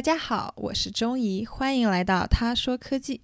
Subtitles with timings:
[0.00, 3.20] 大家好，我是钟怡，欢迎来到他说科技。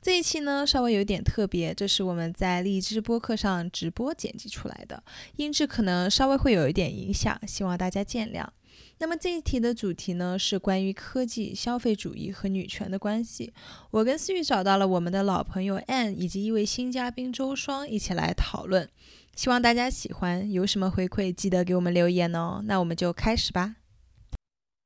[0.00, 5.02] 这一期呢稍微有点特别，这是我们在荔枝播客上直播剪辑出来的，
[5.34, 8.46] 音质可能稍微会有一点影响，希望大家见谅。
[8.98, 13.52] 那么这一题的主题呢是关于科技、消费主义和女权的关系。
[13.90, 18.88] 我跟思雨找到了我们的老朋友 Anne 以及一位新嘉宾周双一起来讨论，
[19.34, 20.48] 希望大家喜欢。
[20.48, 22.62] 有什么回馈记得给我们留言哦。
[22.66, 23.74] 那我们就开始吧。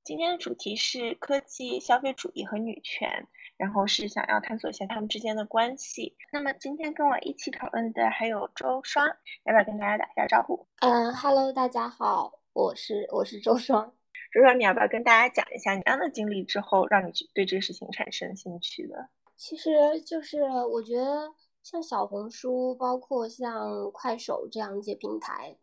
[0.07, 6.17] 今天的主题是科技、消费主义和女权，然后是想要探索一下他们之间的关系。
[6.33, 9.05] 那么今天跟我一起讨论的还有周双，
[9.45, 10.65] 要不要跟大家打一下招呼？
[10.79, 13.93] 嗯，Hello，大家好，我是我是周双。
[14.33, 19.09] 周双，你要不要跟大家讲一下你样的经历之后，让你去对这个事情产生兴趣的？
[19.37, 20.41] 其实就是
[20.71, 21.33] 我觉得
[21.65, 25.57] 像小红书，包括像快手这样一些平台，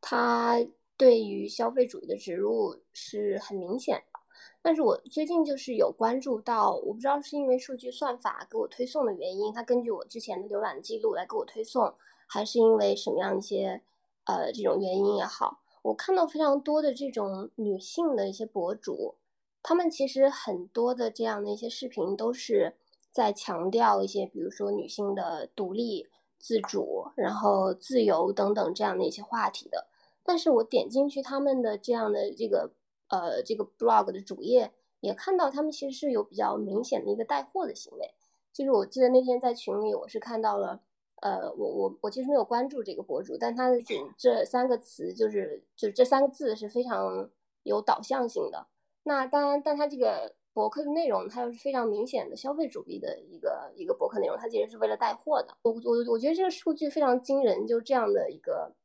[0.00, 0.56] 它。
[1.00, 4.20] 对于消费主义的植入是很明显的，
[4.60, 11.94] 但是我最近就是有关注到，我不知道是因为数据算法给我推送的原因，它根据我之前的浏览记录来给我推送，
[12.26, 13.80] 还是因为什么样一些
[14.24, 19.14] 呃这种原因也好，我看到非常多的这种女性的一些博主，
[19.62, 22.76] 他们其实很多的这样的一些视频都是
[23.10, 26.06] 在强调一些，比如说女性的独立、
[26.38, 29.86] 自主，然后自由等等这样的一些话题的。
[30.30, 32.70] 但是我点进去他们的这样的这个
[33.08, 38.14] 呃这个 blog 的主页，也看到他们其实是有比较明显的一个带货的行为。
[38.52, 40.82] 就是我记得那天在群里，我是看到了，
[41.20, 47.28] 呃，我我我其实没有关注这个博主，但他的这这三个词就是就是这三个字是非常
[47.64, 48.68] 有导向性的。
[49.02, 55.56] 那当然，但他这个博客的内容，它又是非常明显的消费主义的一个一个博客内容，它其实是为了带货的。
[55.62, 58.76] 我我我觉得这个数据非常惊人，就这样的一个。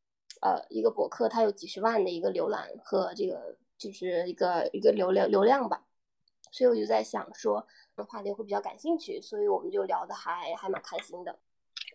[0.41, 5.83] 呃，一个博客它有几十万的一个浏览和这个就是一个一个流量流量吧，
[6.51, 7.67] 所以我就在想说，
[8.07, 11.39] 话题会比较感兴趣，所以我们就聊的还还蛮开心的。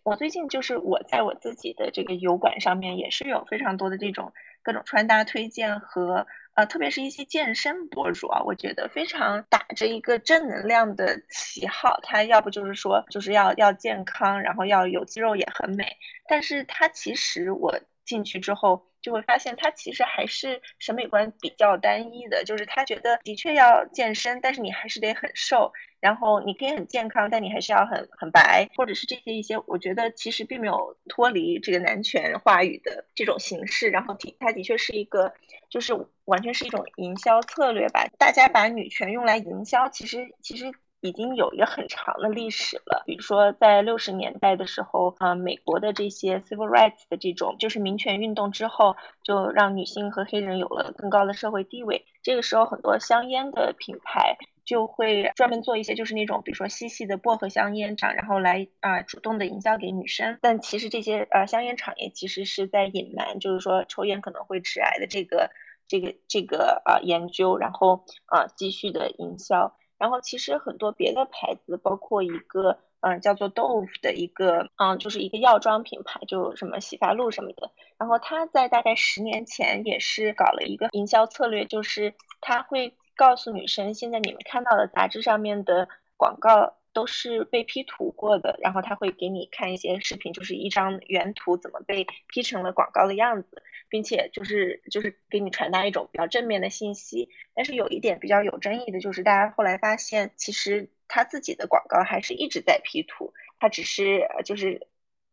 [0.03, 6.25] 我最近就是我在我自己的这个油管上面也是有非常多的这种各种穿搭推荐和
[6.55, 15.97] 呃，特别是一些健身博主啊，我觉得非常打着一个正能量的旗号，他要不就是说就是要要健康，然后要有肌肉也很美，
[16.27, 17.79] 但是他其实我。
[18.05, 35.33] 进去之后就会发现，他其实还是审美观比较单一的，就是他觉得的确要健身，但是你还是得很瘦，然后你可以很健康，但你还是要很很白，或者是这些一些，我觉得其实并没有脱离这个男权话语的这种形式，然后的他的确是一个，
[35.69, 35.93] 就是
[36.25, 40.71] 完全是一种营销策略吧，大家把女权用来营销，其实其实。
[41.01, 52.05] 已经有一个很长的历史了，比如说在六十年代的时候，呃，美国的这些 civil rights 的这种就是民权运动之后，就让女性和黑人有了更高的社会地位。
[52.21, 60.37] 这个时候，很多香烟的品牌就会专门做一些就是那种比如说细细的薄荷香烟厂，然后来啊主动的营销给女生。
[60.39, 65.49] 但其实这些呃香烟厂业其实是在隐瞒，就是说抽烟可能会致癌的这个
[65.87, 69.75] 这个这个啊研究，然后啊继续的营销。
[70.01, 77.69] 然后其实很多别的牌子，包括一个嗯叫做豆腐的一个嗯就是一个药妆品牌，就什么洗发露什么的。
[77.99, 85.87] 然后他在大概十年前也是搞了一个营销策略，就是他会告诉女生，现在你们看到的杂志上面的
[86.17, 88.59] 广告都是被 P 图过的。
[88.61, 93.63] 然后他会给你看一些视频，就是一张原图怎么被 P 成了广告的样子。
[93.89, 104.87] 并且就是就是给你传达一种比较正面的信息，但是有一点比较有争议的就是，大家后来发现，其实他自己的广告还是一直在 P 图，他只是就是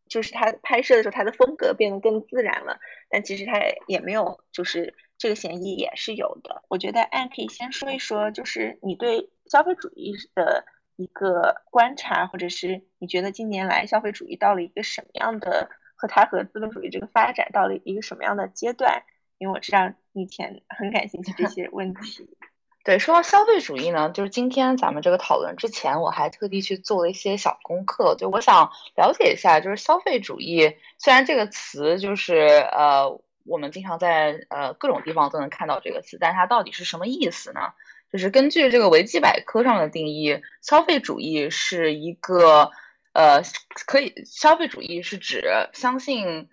[0.09, 6.65] 就是他拍摄的时候，他的风格变得更自然了，但其实他也没有就是这个嫌疑也是有的。
[6.67, 10.65] 我觉得安可以先说一说，就是你对消费主义的
[10.99, 15.69] 一个观察，或者是你觉得近年来消费主义到了一个什么样的？
[16.01, 19.03] 和它和资本主义这个发展到了一个什么样的阶段？
[19.37, 22.37] 因为我知道你以前很感兴趣这些问题。
[22.85, 37.73] 对，说到消费主义呢，就是今天咱们这个讨论之前，我还特地去做了一些小功课，就我想了解一下，就是消费主义虽然这个词就是呃，我们经常在呃各种地方都能看到这个词，但它到底是什么意思呢？
[38.11, 42.71] 就是根据这个维基百科上的定义，消费主义是一个。
[43.11, 43.41] 呃，
[43.87, 46.47] 可以，消费主义是指相信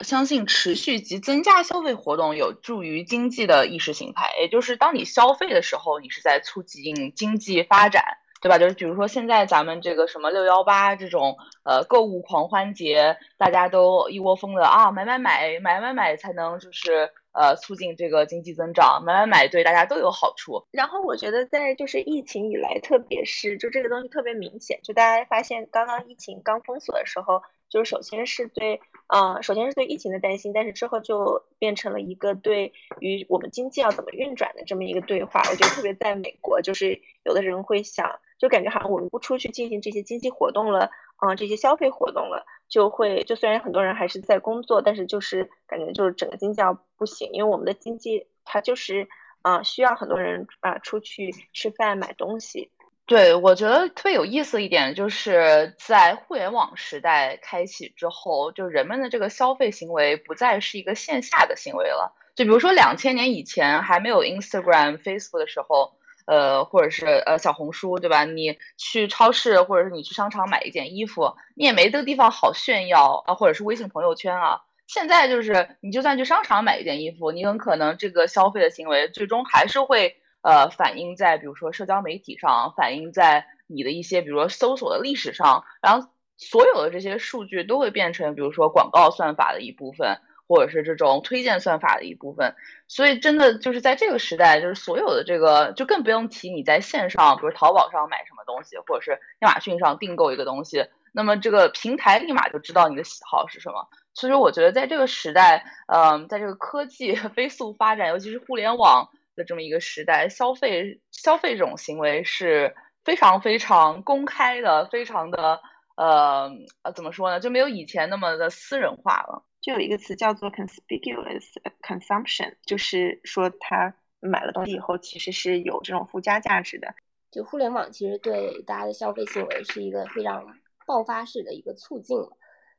[0.00, 8.18] 相信持续及增加消费活动有助于经济的意识形态，也就是当你消费的时候，你是在促进经济发展。
[8.46, 8.58] 对吧？
[8.58, 20.64] 就是比如说现在咱们这个什么六幺八这种呃购物狂欢节，大家都一窝蜂的啊买买买买买买才能就是呃促进这个经济增长，买买买对大家都有好处。
[20.70, 27.42] 然后我觉得在就是疫情以来，特别是就这个东西特别明显，就大家发现刚刚疫情刚封锁的时候。
[27.68, 35.42] 就是首先是对，呃，首先是对疫情的担心，但是之后就变成了一个对于我们经济要怎么运转的这么一个对话。
[35.50, 40.90] 我觉得特别在美国，就是有的人会想，就感觉好像我们不出去进行这些经济活动了，
[41.24, 49.08] 嗯，这些消费活动了，就会就虽然很多人还是在工作，但是就是感觉就是整个经济要不行，因为我们的经济它就是，
[49.42, 52.70] 啊，需要很多人啊出去吃饭买东西。
[53.06, 62.16] 对，我觉得特别有意思一点，就是在互联网时代开启之后，就人们的这个消费行为不再是一个线下的行为了。
[62.34, 65.94] 就比如说两千年以前还没有 Instagram、Facebook 的时候，
[66.26, 68.24] 呃，或者是呃小红书，对吧？
[68.24, 74.60] 你去超市或者是你去商场买一件衣服，你也没这个地方好炫耀啊，或者是微信朋友圈啊。
[74.86, 80.16] 现在就是你就算去商场买一件衣服，你很可能这个消费的行为最终还是会。
[80.42, 92.54] 呃，反映在比如说社交媒体上，反映在你的一些比如说搜索的历史上，然后所有的这些数据都会变成比如说广告算法的一部分，或者是这种推荐算法的一部分。
[92.88, 103.88] 所以真的就是在这个时代，就是所有的这个就更不用提你在线上，比如淘宝上买什么东西，或者是亚马逊上订购一个东西，那么这个平台立马就知道你的喜好是什么。
[104.14, 109.08] 所以说我觉得在这个时代，嗯，在这个科技 飞速发展，尤其是互联网。
[109.36, 115.60] 的这么一个时代，消费消费这种行为是非常非常公开的，非常的
[115.94, 116.50] 呃
[116.94, 117.38] 怎么说呢？
[117.38, 119.42] 就没有以前那么的私人化了。
[119.66, 121.44] 就有一个词叫做 conspicuous
[121.82, 126.94] consumption，就是说他买了东西以后，其实是有这种附加价值的。
[127.32, 132.16] 就互联网其实对大家的消费行为是一个非常爆发式的一个促进。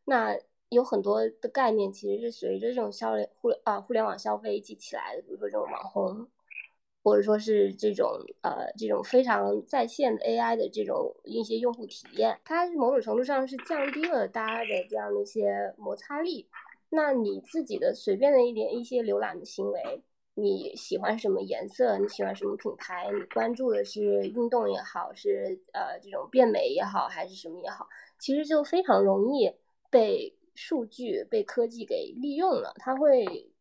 [0.06, 0.34] 那
[0.70, 6.30] 有很多的概念其实是随着这种消联互联啊互联网消费一起起来的，比如说这种网红。
[7.04, 8.10] 或者说是这种
[8.42, 16.50] 呃这种非常在线的 AI 的这种一些用户体验，它某种程度上是降低了大家的这样的一些摩擦力。
[16.90, 20.02] 那你自己的随便的一点一些浏览的行为，
[20.36, 27.88] 你喜欢什么颜色，你喜欢什么品牌，你关注的是运动也好，是呃这种变美也好，还是什么也好，
[28.20, 29.52] 其实就非常容易
[29.90, 32.74] 被数据被科技给利用了。
[32.78, 33.52] 它会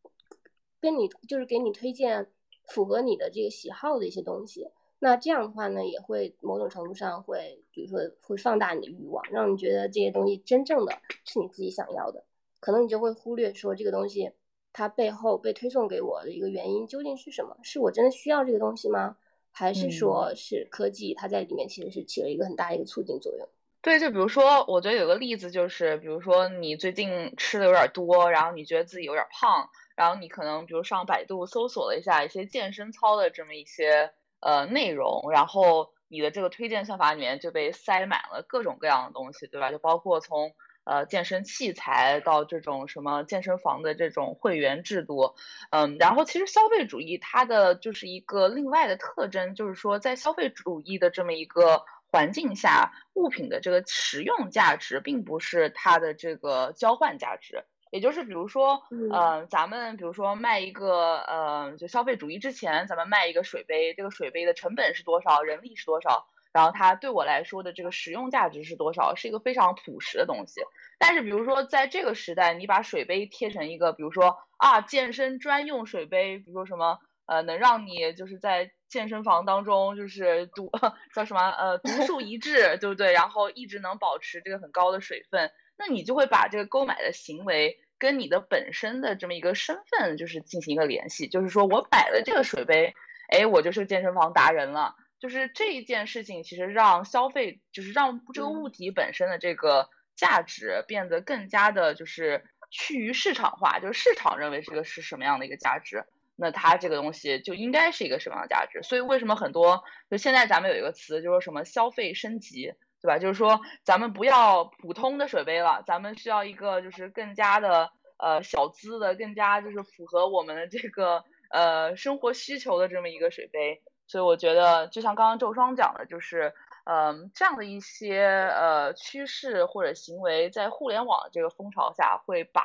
[0.79, 2.31] 跟你就是给你推荐。
[2.69, 4.69] 符合你的这个喜好的一些东西，
[4.99, 10.91] 那这样的话呢，也会某种程度上会，比如说会放大你的欲望，让你觉得这些东西真正的
[11.23, 12.25] 是你自己想要的，
[12.67, 14.29] 可能你就会忽略说这个东西
[14.73, 17.55] 它背后被推送给我的一个原因究竟是什么？
[17.63, 19.15] 是我真的需要这个东西吗？
[19.53, 23.47] 还是说是科技它在里面其实是起了一个很大的一个促进作用？
[23.81, 29.69] 对，就比如说，我觉得有个例子就是，比如说你最近吃的有点多，然后你觉得自己有点胖。
[29.95, 34.11] 然后你可能比如上百度搜索了一下一些健身操的这么一些
[34.41, 39.71] 呃内容，然后你的这个推荐算法里面就被塞满了各种各样的东西，对吧？
[39.71, 40.53] 就包括从
[40.87, 45.35] 呃健身器材到这种什么健身房的这种会员制度，
[45.69, 57.65] 嗯，然后其实消费主义它的就是一个另外的特征，就是说在消费主义的这么一个环境下，物品的这个实用价值并不是它的这个交换价值。
[57.89, 70.61] 也就是比如说，嗯，咱们比如说卖一个，呃，就消费主义之前，咱们卖一个水杯，这个水杯的成本是多少，人力是多少，然后它对我来说的这个实用价值是多少，是一个非常朴实的东西。
[70.99, 80.71] 但是比如说在这个时代，你把水杯贴成一个，比如说啊，健身专用水杯，比如说什么，呃，能让你就是在健身房当中就是独
[81.13, 83.13] 叫什么，呃，独树一帜，对不对？
[83.13, 85.51] 然后一直能保持这个很高的水分。
[85.77, 92.95] 那你就会把这个购买的行为跟你的本身的这么一个身份，就是进行一个联系，就是说我买了这个水杯，
[93.29, 94.95] 哎，我就是健身房达人了。
[95.19, 106.05] 就是这一件事情，其实让消费，就是让这个物体本身的这个价值变得更加的，就是趋于市场化，就是市场认为这个是什么样的一个价值，
[106.35, 108.81] 那它这个东西就应该是一个什么样的价值。
[108.83, 112.73] 所以为什么很多就现在咱们有一个词，就是什么消费升级。
[112.99, 113.19] 对吧？
[113.19, 123.83] 就是说，咱们不要普通的水杯了，咱们需要一个就是更加的呃小资的，更加就是符合我们的这个呃生活需求的这么一个水杯。
[124.07, 126.53] 所以我觉得，就像刚刚周双讲的，就是
[126.85, 132.61] 嗯这样的一些呃趋势或者行为，在互联网这个风潮下，会把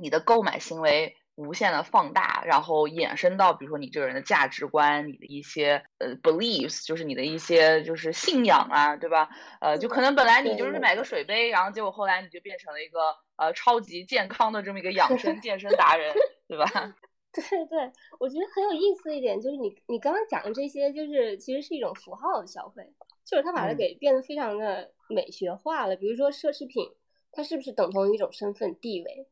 [0.00, 9.28] 你的购买行为无限的放大，然后衍生到比如说你这个人的价值观，你的一些呃 beliefs，就是你的一些就是信仰啊，对吧？
[9.60, 13.00] 呃，就可能本来你就是买个水杯，然后结果后来你就变成了一个
[13.34, 16.14] 呃超级健康的这么一个养生 健身达人，
[16.46, 16.94] 对吧？
[17.34, 22.88] 对对，我觉得很有意思一点就是你你刚刚讲的这些，就是其实是一种符号的消费，
[23.24, 25.96] 就是他把它给变得非常的美学化了。
[25.96, 26.88] 比如说奢侈品，
[27.32, 29.26] 它是不是等同于一种身份地位？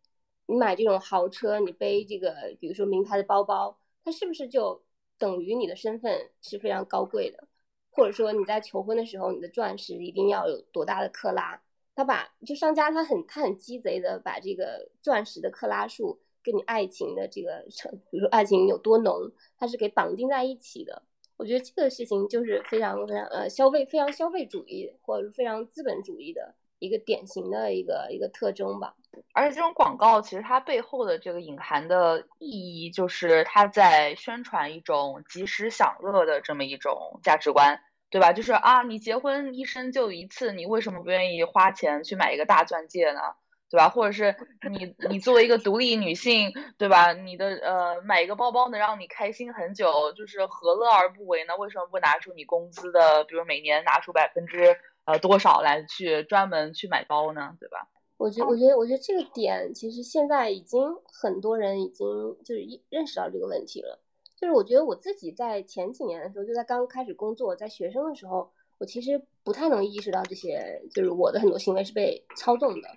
[0.47, 4.83] 你买这种豪车，你背这个，比如说名牌的包包，它是不是就
[5.17, 7.47] 等于你的身份是非常高贵的？
[7.93, 11.63] 或者说你在求婚的时候，你的钻石一定要有多大的克拉？
[11.95, 16.19] 他把就商家他很他很鸡贼的把这个钻石的克拉数。
[16.43, 17.65] 跟你爱情的这个，
[18.11, 21.03] 比如说爱情有多浓，它是给绑定在一起的。
[21.37, 28.95] 我觉得这个事情就是非常非常呃消费非常消费主义或者是非常资本主义的一个典型的一个一个特征吧。
[29.33, 32.49] 而且这种广告其实它背后的这个隐含的意
[32.85, 38.33] 义，就是它在宣传一种及时享乐的这么一种价值观，对吧？
[38.33, 43.21] 就是啊，你结婚一生就一次，你为什么不愿意花钱去买一个大钻戒呢？
[43.73, 43.88] 对吧？
[43.88, 44.37] 或者是
[44.71, 47.14] 你你作为一个独立女性，对吧？
[47.14, 51.57] 你的呃买一个包包能让你开心很久，就是何乐而不为呢？
[51.57, 54.76] 为什么不拿出你工资的，比如每年拿出百分之
[55.07, 57.57] 呃多少来去专门去买包呢？
[57.59, 57.88] 对吧？
[58.19, 62.07] 我觉我觉得我觉得这个点其实现在已经很多人已经
[62.45, 62.61] 就是
[62.91, 63.99] 认识到这个问题了。
[64.37, 72.88] 就是我觉得我自己在前几年的时候，就在刚开始工作，在学生的时候，我其实不太能意识到这些，就是我的很多行为是被操纵的。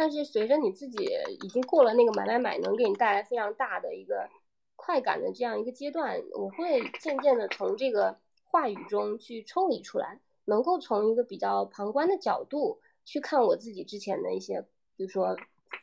[0.00, 0.96] 但是随着你自己
[1.42, 4.26] 已经过了那个买买买能给你带来非常大的一个
[4.74, 14.62] 快感的这样一个阶段，我会渐渐的从这个话语中去抽离出来，能够从一个比较旁观的角度去看我自己之前的一些，
[14.96, 15.36] 比如说，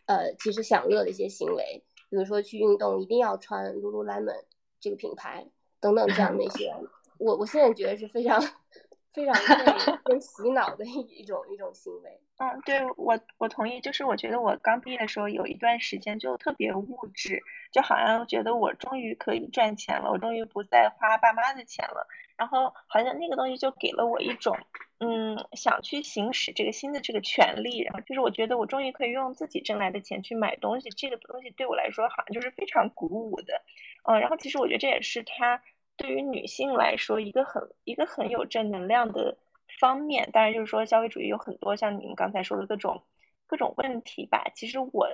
[0.08, 4.46] 呃，其实享乐的一些行为，比如说去运动一定要穿 Lululemon
[4.80, 5.48] 这个品牌
[5.80, 6.74] 等等这样的一些，
[7.20, 8.42] 我我现在觉得是非常。
[9.14, 9.34] 非常
[10.06, 12.22] 被被洗脑的一一种一种行为。
[12.40, 13.82] 嗯，对我我同意。
[13.82, 17.42] 就是我觉得我刚毕业的时候有一段时间就特别物质，
[17.72, 22.08] 就好像觉得我终于可以赚钱了，我终于不再花爸妈的钱了。
[22.36, 24.56] 然后好像那个东西就给了我一种
[25.00, 27.80] 嗯想去行使这个新的这个权利。
[27.80, 33.64] 然后就是我觉得我终于可以用自己挣来的钱去买东西，这个东西对我来说好像就是非常鼓舞的。
[34.04, 35.62] 嗯，然后其实我觉得这也是他。
[36.00, 39.36] 对于女性来说，一个很一个很有正能量的
[39.80, 43.04] 方面，当然就是说消费主义有很多像你们刚才说的各种
[43.46, 44.52] 各种问题吧。
[44.56, 45.08] 其实我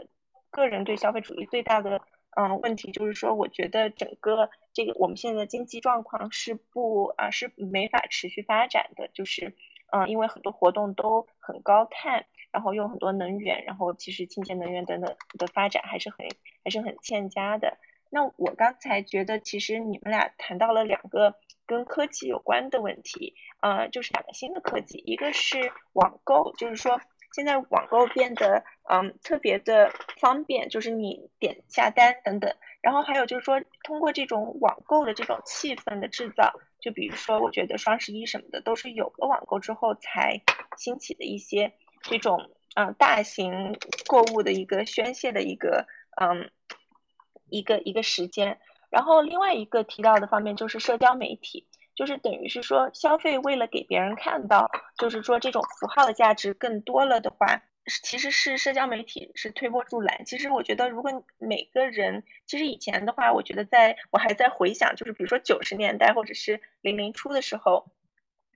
[0.50, 2.01] 个人对消费主义最大的
[2.36, 9.53] 嗯问题就是说，我觉得整个这个我们现在的经济状况是不啊是没法持续发展的，就是
[9.91, 16.25] 嗯因为很多活动都很高碳，然后用很多能源，然后其实清洁能源等等的发展还是很
[16.63, 17.77] 还是很欠佳的。
[18.10, 27.00] 那我刚才觉得，其实你们俩谈到了两个跟科技有关的问题，呃，就是两个新的科技，一个是网购，就是说
[27.34, 40.41] 现在网购变得嗯特别的方便，就是你点下单等等，然后还有就是说通过这种网购的这种气氛的制造，就比如说我觉得双十一什么的都是有了网购之后才
[40.77, 43.77] 兴起的一些这种嗯大型
[44.08, 45.88] 购物的一个宣泄的一个
[46.22, 46.50] 嗯。
[47.50, 48.60] 一个一个时间，
[48.93, 54.69] 然后另外一个提到的方面就是社交媒体，就是等于是说消费为了给别人看到，
[55.00, 57.63] 就是说这种符号的价值更多了的话，
[58.03, 60.25] 其实是社交媒体是推波助澜。
[60.25, 67.88] 其实我觉得，如果每个人，其实以前的话，我觉得在我还在回想，就是比如说九十年代或者是零零初的时候，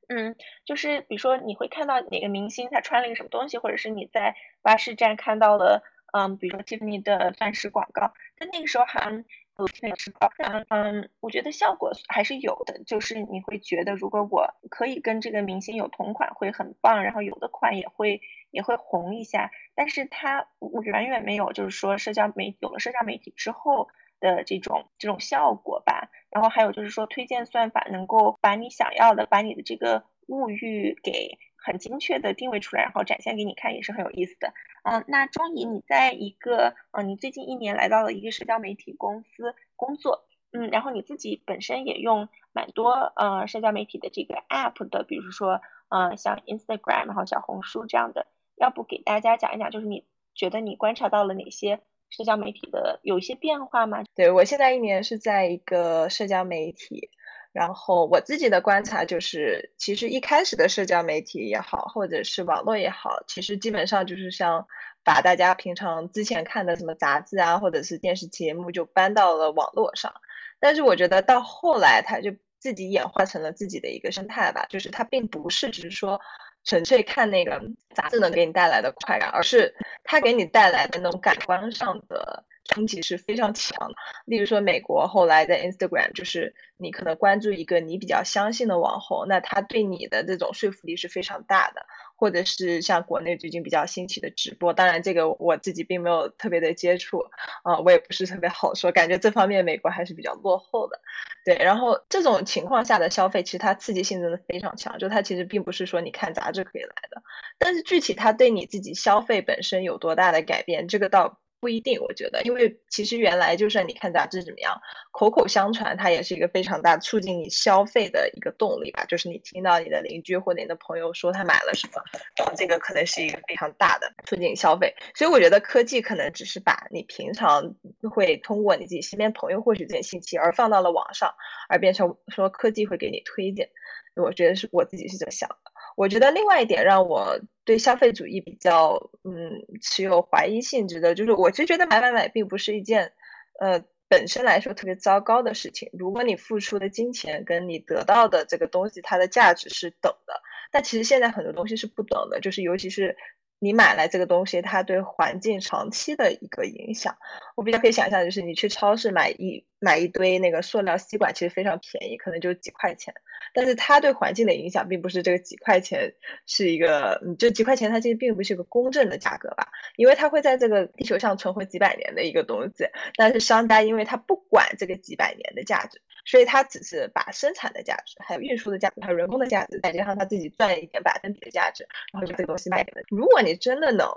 [0.08, 5.82] 嗯，就是比如说你会看到哪个明星他穿了一个什么东西，或者是你在巴士站看到了。
[6.14, 9.26] 嗯，比如说 Tiffany 的钻石广告，但那个时候好像
[9.58, 18.22] 有钻石广告，嗯，我觉得效果还是有的，就是你会觉得如果我可以跟这个明星有同款会很棒，然后有的款也会
[18.52, 20.48] 也会红一下，但是它
[20.84, 26.10] 远远没有就是说社交媒有了社交媒体之后的这种这种效果吧。
[26.30, 31.40] 然后还有就是说推荐算法能够把你想要的，把你的这个物欲给。
[31.68, 34.54] 很精确的定位出来，然后展现给你看，也是很有意思的。
[34.84, 45.60] 嗯，那钟怡，你在一个，嗯，你最近一年来到了一个社交媒体公司工作，嗯，然后你自己本身也用蛮多，呃，社交媒体的这个 app 的，比如说，
[45.90, 54.06] 呃，像 Instagram，然后小红书这样的，要不给大家讲一讲，就是你觉得你观察到了哪些社交媒体的有一些变化吗？
[54.16, 57.10] 对我现在一年是在一个社交媒体。
[57.58, 64.68] 然后我自己的观察就是，其实一开始的社交媒体也好，或者是网络也好，其实基本上就是像
[65.04, 70.14] 把大家平常之前看的什么杂志啊，或者是电视节目就搬到了网络上。
[70.60, 76.22] 但是我觉得到后来，它就自己演化成了自己的一个生态吧，就是它并不是只是说
[76.64, 77.60] 纯粹看那个
[77.96, 79.74] 杂志能给你带来的快感，而是
[80.04, 82.46] 它给你带来的那种感官上的。
[82.68, 83.96] 冲击是非常强的。
[84.26, 91.86] 例如说，美国后来在 Instagram，就是你可能关注一个你比较相信的网红，那他对你的这种说服力是非常大的。
[92.20, 97.20] 或者是像国内最近比较兴起的直播，当然这个我自己并没有特别的接触，
[97.62, 101.00] 啊，我也不是特别好说，感觉这方面美国还是比较落后的。
[101.46, 107.22] 对，然后这种情况下的消费，其实它刺激性真的非常强，就它其实并不是说你看杂志可以来的，
[107.60, 111.38] 但是具体它对你自己消费本身有多大的改变，这个倒。
[111.60, 114.80] 不一定，我觉得，因为其实原来就算你看杂志怎么样，
[115.12, 119.04] 口口相传，它也是一个非常大促进你消费的一个动力吧。
[119.06, 122.02] 就是你听到你的邻居或者你的朋友说他买了什么，
[122.38, 124.94] 然后这个可能是一个非常大的促进消费。
[125.16, 127.74] 所以我觉得科技可能只是把你平常
[128.12, 131.34] 会通过你自己身边朋友获取这些信息，而放到了网上，
[131.70, 133.70] 而变成说科技会给你推荐。
[134.16, 135.72] 我觉得是我自己是这么想的。
[135.98, 139.34] 我觉得另外一点让我对消费主义比较嗯
[139.82, 143.14] 持有怀疑性质的，就是我就觉得买买买并不是一件
[143.60, 145.90] 呃本身来说特别糟糕的事情。
[145.94, 150.40] 如果你付出的金钱跟你得到的这个东西它的价值是等的，
[150.72, 153.18] 但其实现在很多东西是不等的，就是尤其是
[153.58, 157.18] 你买来这个东西，它对环境长期的一个影响。
[157.58, 163.16] 我比较可以想象，就是你去超市买一买一堆那个塑料吸管，其实非常便宜，可能就几块钱。
[163.52, 166.14] 但是它对环境的影响并不是这个几块钱
[166.46, 172.86] 是一个，嗯，这几块钱它其实并不是一个公正的价格吧，因为它会在这个地球上存活几百年的一个东西，
[173.16, 183.02] 但是商家因为他不管这个几百年的价值，所以他只是把生产的价值、还有运输的价值、还有人工的价值，再加上他自己赚一点百分比的价值，然后就这个东西卖给了。
[183.10, 184.08] 如果你真的能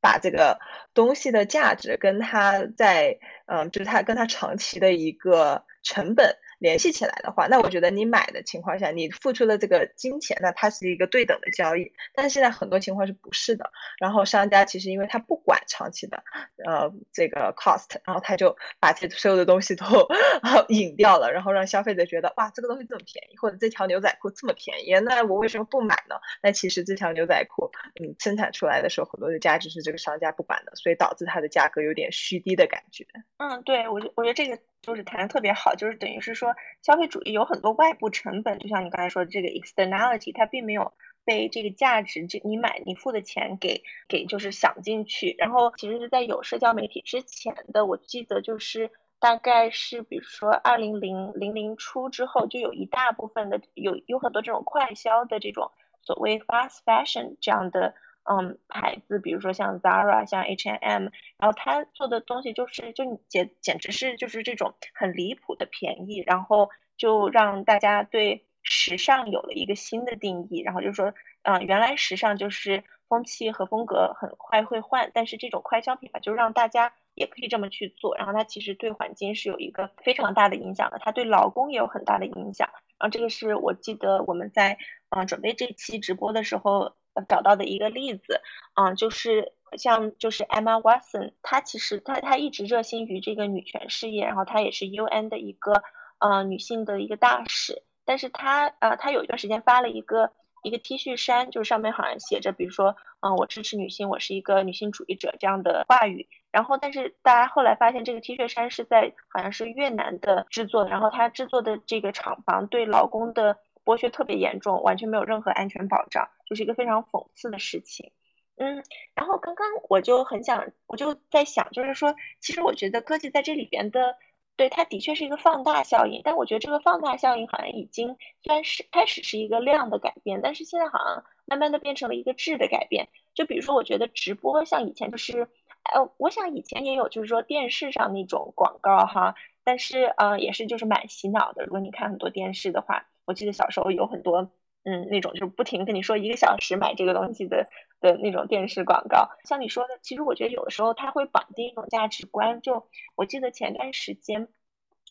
[0.00, 0.58] 把这个
[0.94, 6.36] 东西的价值跟它在，嗯，就是它跟它长期的一个成本。
[6.58, 11.92] 联系起来的话，那我觉得你买的情况下，你付出的这个金钱，那它是一个对等的交易。
[12.14, 13.70] 但是现在很多情况是不是的？
[13.98, 16.22] 然后商家其实因为他不管长期的，
[16.66, 19.84] 呃，这个 cost，然后他就把这所有的东西都
[20.68, 26.16] 引掉了，然后让消费者觉得哇，这个东西这么便宜，或者这条牛仔裤这么便宜，那我为什么不买呢？
[26.42, 33.06] 那其实这条牛仔裤，嗯，生产出来的时候很多的价值是这个商家不管的，所以导致它的价格有点虚低的感觉。
[33.36, 34.58] 嗯，对我觉我觉得这个。
[34.80, 40.92] 就是谈的特别好，就是等于是说，消费主义有很多外部成本，就像你刚才说的这个 externality，它并没有
[41.24, 45.34] 被这个价值，这你买你付的钱给给就是想进去。
[45.38, 57.94] 然后其实是在有社交媒体之前的，我记得就是大概是比如说二零零零零初之后，就有一大部分的有有很多这种快销的这种所谓 fast fashion 这样的。
[58.30, 84.76] 嗯，牌子，比如说像 Zara，像 H&M，然后他做的东西就是就简简直是就是这种很离谱的便宜，然后就让大家对时尚有了一个新的定义，然后就说，嗯，原来时尚就是风气和风格很快会换，但是这种快消品牌，就让大家也可以这么去做，然后它其实对环境是有一个非常大的影响的，它对劳工也有很大的影响，然后这个是我记得我们在
[85.08, 86.94] 嗯准备这期直播的时候。
[87.26, 88.40] 找到的一个例子，
[88.74, 95.82] 嗯，就是像就是 Emma Watson，她其实她她一直热心于这个女权事业，然后她也是 UN 的一个
[96.18, 113.58] 呃女性的一个大使，但是她呃她有一段时间发了一个一个 T 恤衫，就是上面好像写着，比如说嗯我支持女性，我是一个女性主义者这样的话语，然后但是大家后来发现这个 T 恤衫是在好像是越南的制作，然后它制作的这个厂房对劳工的。
[113.84, 118.12] 剥削特别严重，完全没有任何安全保障，就是一个非常讽刺的事情。
[118.56, 118.82] 嗯，
[119.14, 124.16] 然后刚刚我就很想，我就在想，就是说，其实我觉得科技在这里边的，
[124.56, 133.08] 对它的确是一个放大效应，但我觉得这个放大效应好像已经虽然是开始是一个量的改变，但是现在好像慢慢的变成了一个质的改变。
[133.34, 135.48] 就比如说，我觉得直播像以前就是，
[135.92, 141.64] 呃，我想以前也有，就是说电视上那种广告哈，但是呃，也是就是蛮洗脑的。
[141.64, 143.06] 如果你看很多电视的话。
[143.28, 144.50] 我记得小时候有很多，
[144.90, 147.66] 嗯，那种就是不停跟你说一个小时买这个东西的
[148.00, 149.28] 的那种电视广告。
[149.44, 152.62] 像你说的，其实我觉得有的时候它会绑定一种价值观。
[152.62, 154.48] 就我记得前段时间，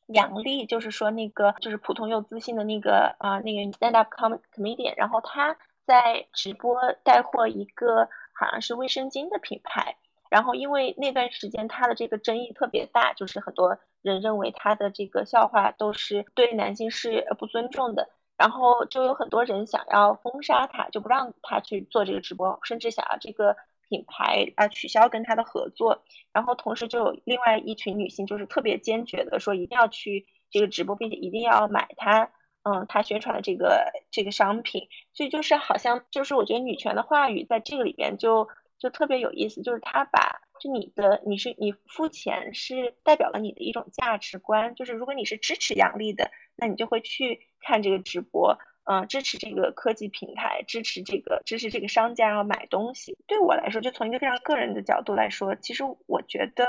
[0.08, 9.96] 杨笠就是说那个就是普通又自信的那个啊那个 stand up comedian，然后他在直播带货一个好像是卫生巾的品牌，
[10.32, 23.56] 然后因为那段时间他的这个争议特别大，就是很多人认为他的这个笑话都是对男性是不尊重的，然后就有很多人想要封杀他，就不让他去做这个直播，甚至想要这个
[23.89, 26.04] 品牌啊取消跟他的合作。
[26.32, 32.32] 然后同时就有另外一群女性就是特别坚决的说一定要去这个直播，并且一定要买他。
[32.69, 53.17] 嗯，他宣传的这个这个商品，所以就是好像就是我觉得女权的话语在这个里边就就特别有意思，就是他把就你的你是你付钱是代表了你的一种价值观，就是如果你是支持杨笠的，那你就会去看这个直播，嗯，支持这个科技平台，支持这个支持这个商家，然后买东西。
[53.28, 56.65] 对我来说，就从一个非常个人的角度来说，其实我觉得。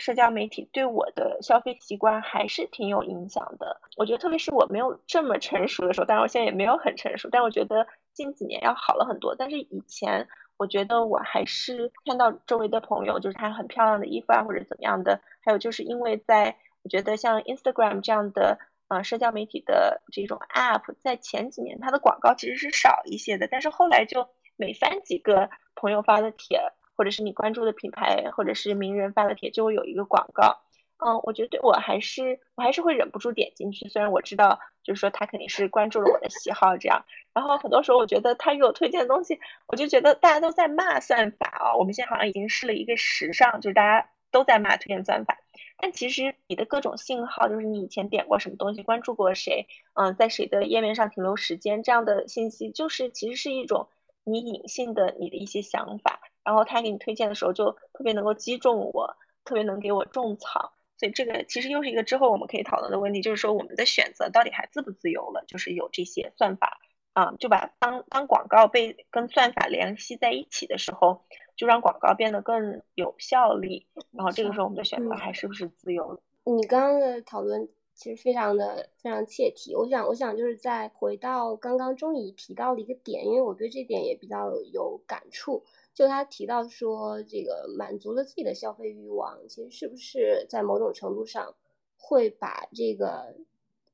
[0.00, 3.80] 社交媒体对我的消费习惯还是挺有影响的。
[3.96, 9.34] 我觉得，特别是我没有这么成熟的时候，当然我现在也没有很成熟，但我觉得近几年要好了很多。
[9.34, 15.20] 但是以前，我觉得我还是看到周围的朋友，就是他很漂亮的衣服啊，或者怎么样的。
[15.40, 26.60] 还有就是因为在我觉得像 Instagram 这样的呃社交媒体的这种 App，在前几年它的广告其实是少一些的，但是后来就每翻几个朋友发的帖。
[26.98, 30.58] 或者是你关注的品牌，或者是名人发的帖，就会有一个广告。
[30.96, 33.88] 嗯，我觉得对我还是我还是会忍不住点进去。
[33.88, 37.04] 虽然我知道，就是说他肯定是关注了我的喜好这样。
[37.32, 41.76] 然后很多时候，我觉得他给我推荐的东西，我就觉得大家都在骂算法啊。
[41.76, 45.38] 我们现在好像已经是了一个时尚，就是大家都在骂推荐算法。
[45.80, 53.88] 但其实你的各种信号，就是你以前点过什么东西，关注过谁，嗯，在谁的页面上停留时间这样的信息，就是其实是一种
[54.24, 56.20] 你隐性的你的一些想法。
[56.44, 60.72] 然后他给你推荐的时候，就特别能够击中我，特别能给我种草。
[60.96, 65.44] 所以这个其实又是一个之后我们可以讨论的问题，就是说我们的选择到底还自不自由了？
[65.46, 66.80] 就是有这些算法
[67.12, 71.22] 啊，就把当当广告被跟算法联系在一起的时候，
[71.58, 73.84] 就让广告变得更有效力。
[74.12, 76.20] 然后这个时候我们的选择还是不是自由了？
[76.44, 79.74] 你刚刚的讨论其实非常的非常切题。
[79.74, 85.64] 我想，我想就是再回到刚刚钟怡提到的一个点，因为我对这点也比较有感触。
[85.92, 91.52] 就他提到说，这个满足了自己的消费欲望，其实是不是在某种程度上
[91.96, 93.34] 会把这个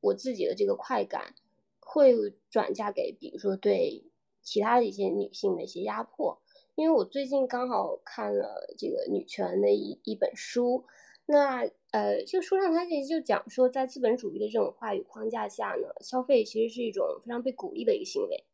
[0.03, 1.35] 我自己的这个快感
[1.81, 2.15] 会
[2.51, 4.05] 转嫁给，比如说对
[4.43, 6.39] 其他的一些女性的一些压迫？
[6.77, 10.85] 因为我最近刚好看了这个女权的一一本书，
[11.27, 11.61] 那
[11.93, 18.45] 呃，这个书上它其实就讲说，在资本主义的这种话语框架下呢，消费其实是一种非常被鼓励的一个行为。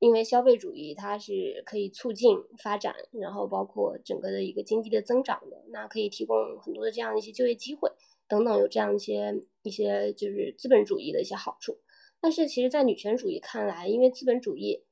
[0.00, 7.88] 因为消费主义它是可以促进发展，然后包括整个的一个经济的增长的，那可以提供很多的这样一些就业机会
[8.26, 11.78] 等等，有这样一些一些就是资本主义的一些好处。
[12.20, 14.82] 但是其实，在女权主义看来，因为资本主义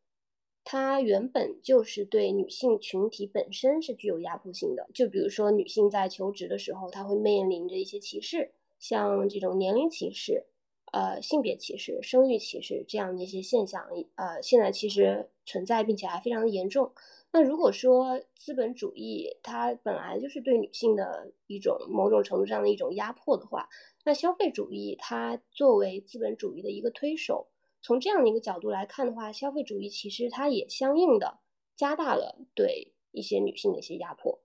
[0.64, 10.44] 它原本就是对女性群体本身是具有压迫性的，就比如说女性在求职的时候，她会面临着一些歧视，像这种年龄歧视。
[10.92, 13.80] 呃，性别歧视、生育歧视这样的一些现象，
[14.16, 16.90] 呃，现在其实存在，并且还非常的严重。
[17.30, 23.68] 那如果说资本主义它本来就是对女性的一种某种程度上的一种压迫的话，
[24.04, 27.46] 那消费主义它作为资本主义的一个推手，
[27.82, 31.38] 从这样的一个角度来看的话，消费主义其实它也相应的
[31.76, 34.40] 加大了对一些女性的一些压迫。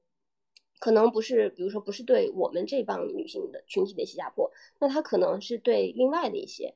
[0.79, 6.75] 可能不是，比如说不是对我们这帮女性的群体的一些压迫，那它可能是对另外的一些，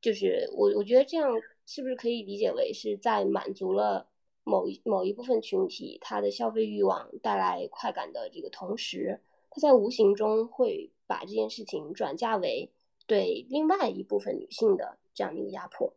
[0.00, 1.32] 就是我我觉得这样
[1.66, 4.08] 是不是可以理解为是在满足了
[4.44, 12.70] 某一某一部分群体他的消费欲望带来快感的这个同时，他在无形中会把这件事情转嫁为
[13.06, 15.92] 对另外一部分女性的这样一个压迫。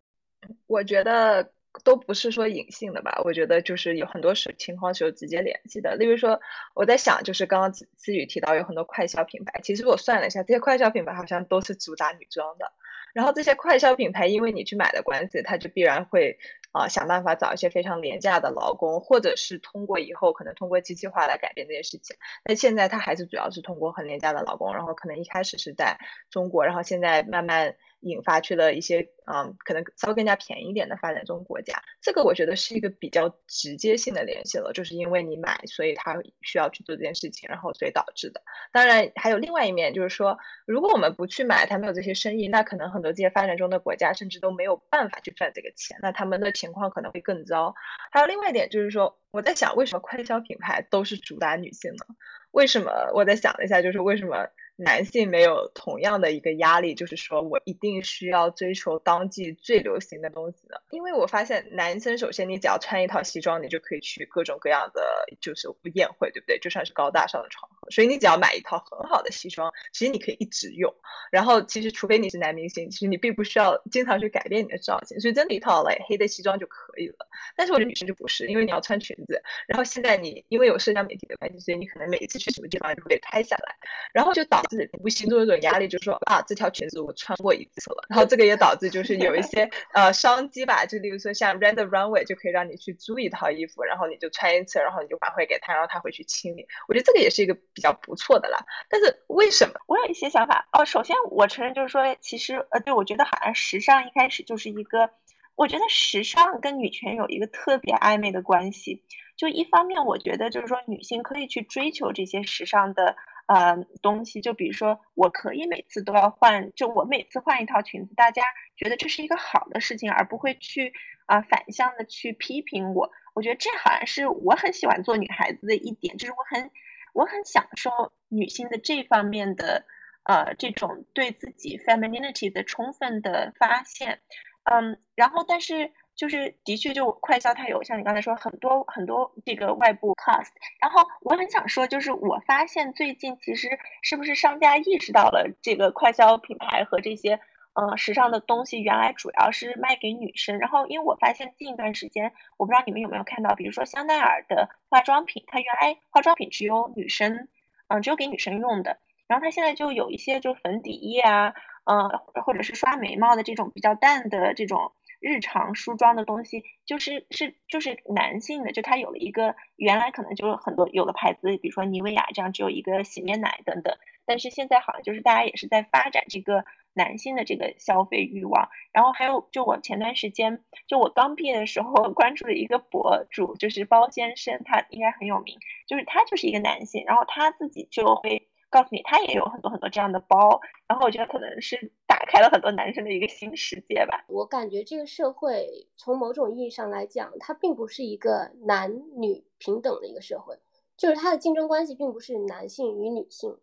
[0.67, 1.51] 我觉得。
[1.85, 5.95] 都不是说隐性的吧，我觉得就是有很多是情况是有直接联系的。
[5.95, 6.37] 例如说，
[6.73, 12.73] 我在想，就是刚刚思思雨提到有很多快消品牌，其实我算了一下，这些快消品牌好像都是主打女装的。
[13.13, 16.37] 然后这些快消品牌，因为你去买的关系，它就必然会
[16.73, 22.17] 啊想办法找一些非常廉价的劳工，或者是通过以后可能通过机器化来改变这些事情。
[22.43, 25.97] 那现在它还是主要是通过很廉价的劳工，然后可能一开始是在
[26.29, 27.77] 中国，然后现在慢慢。
[28.01, 38.41] 引发去了一些嗯，可能稍微更加便宜一点的发展中国家，这个我觉得是一个比较直接性的联系了，就是因为你买，所以他需要去做这件事情，然后所以导致的。
[38.71, 47.73] 当然还有另外一面，就是说如果我们不去买，他没有这些生意，那可能很多这些发展中的国家甚至都没有办法去赚这个钱，那他们的情况可能会更糟。
[48.11, 52.05] 还有另外一点就是说，我在想为什么快消品牌都是主打女性呢？
[52.51, 52.91] 为什么？
[53.13, 60.77] 我在想了一下，就是为什么男性没有同样的一个压力，就是说我一定需要追求当季最流行的东西呢？
[60.89, 65.01] 因为我发现男生首先你只要穿一套西装，你就可以去各种各样的
[65.39, 66.59] 就是宴会，对不对？
[66.59, 70.93] 就算是高大上的场合，所以你只要买一套很好的西装，其实你可以一直用。
[71.31, 77.27] 然后其实除非你是男明星，其实你并不需要经常去改变你的造型，所以真的一套嘞黑的西装就可以了。
[77.55, 83.75] 但是我觉得女生就不是，因为你要穿裙子，然后现在你因为有社交媒体的关系，所以你可能每一次去什么地方都会拍下来，
[84.13, 96.67] 然后就导致无形中有种压力，就是说啊这条裙子我穿过一次了，然后这个也导致就是有一些呃商机吧，就例如说像 Red Runway 就可以让你去租一套衣服，然后你就穿一次，然后你就还回给他，然后他回去清理。
[96.87, 98.59] 我觉得这个也是一个比较不错的啦。
[98.89, 99.73] 但是为什么？
[99.87, 100.85] 我有一些想法哦。
[100.85, 105.09] 首先我承认就是说，其实呃对我觉得好像时尚一开始就是一个。
[105.55, 109.03] 我觉得时尚跟女权有一个特别暧昧的关系。
[109.35, 113.15] 就一方面，我觉得就是说，女性可以去追求这些时尚的
[113.47, 114.41] 呃东西。
[114.41, 118.41] 就比如说，我可以每次都要换，就我每次换一套裙子，大家
[118.75, 120.93] 觉得这是一个好的事情，而不会去
[121.27, 123.11] 啊反向的去批评我。
[123.35, 126.71] 我觉得这好像是我很喜欢做女孩子的一点，就是我很
[127.13, 129.85] 我很享受女性的这方面的
[130.23, 134.21] 呃这种对自己 femininity 的充分的发现。
[134.63, 140.51] 嗯，然后但是就是的确，就快销它有像你刚才说很多很多这个外部 cost。
[140.79, 143.67] 然后我很想说，就是我发现最近其实
[144.03, 147.39] 是不是商家意识到了这个快销品牌和这些
[147.73, 150.59] 嗯时尚的东西原来主要是卖给女生。
[150.59, 157.47] 然后因为我发现近一段时间，我不知道你们有没有看到，比如说香奈儿的化妆品，它原来化妆品只有女生，
[157.87, 158.99] 嗯，只有给女生用的。
[159.27, 161.53] 然后它现在就有一些就粉底液啊。
[161.83, 162.09] 呃，
[162.45, 178.69] 或者是刷眉毛的这种比较淡的这种日常梳妆的东西，就是是就是男性的，就它有了一个原来可能就很多有的牌子，比如说妮维雅这样只有一个洗面奶等等，但是现在好像就是大家也是在发展这个男性的这个消费欲望。
[178.91, 188.47] 然后还有就我前段时间就我刚毕业的时候 关注的一个博主，就是包先生，他应该很有名，就是他就是一个男性，然后他自己就会。
[188.71, 194.23] 告诉你，他也有很多很多这样的包，然后我觉得可能是打开了很多男生的一个新世界吧。
[194.29, 200.57] 我感觉这个社会从某种意义上来讲，它并不是一个男女平等的一个社会，
[200.95, 203.57] 就是它的竞争关系并不是男性与女性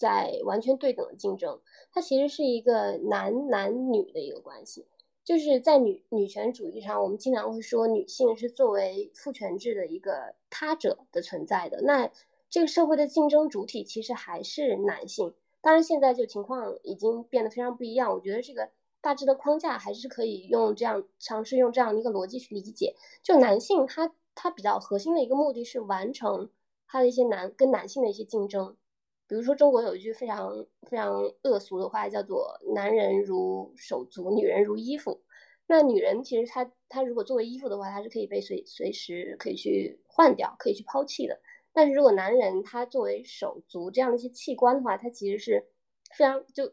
[0.00, 1.60] 在完全对等的竞争，
[1.92, 4.86] 它其实是一个男男女的一个关系。
[5.22, 11.82] 就是在女女权主义上，我们经常会说女性是作为父权制的一个他者的存在的。
[11.82, 12.10] 那
[12.48, 18.10] 这个社会的竞争主体其实还是男性，当然现在就情况已经变得非常不一样。
[18.10, 18.70] 我觉得这个
[19.02, 22.96] 大致的框架还是可以用这样尝试用这样的一个逻辑去理解。
[23.22, 26.50] 就男性他他比较核心的一个目的是完成
[26.88, 28.74] 他的一些男跟男性的一些竞争。
[29.30, 35.22] 比如说中国有一句非常非常恶俗的话，叫做“男人如手足，女人如衣服”。
[35.68, 41.40] 那女人其实她她如果作为衣服的话，她是可以被随随时可以去换掉，可以去抛弃的。
[41.72, 45.64] 但是如果男人他作为手足这样的一些器官的话，他其实是
[46.16, 46.72] 非常就